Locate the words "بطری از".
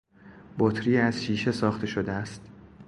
0.59-1.23